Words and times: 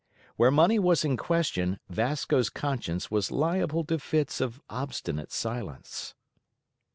Where 0.35 0.49
money 0.49 0.79
was 0.79 1.05
in 1.05 1.15
question 1.15 1.77
Vasco's 1.87 2.49
conscience 2.49 3.11
was 3.11 3.29
liable 3.29 3.83
to 3.83 3.99
fits 3.99 4.41
of 4.41 4.59
obstinate 4.67 5.31
silence. 5.31 6.15